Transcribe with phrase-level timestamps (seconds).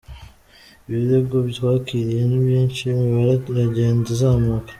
[0.87, 4.69] Ibirego twakiriye ni byinshi, imibare iragenda izamuka.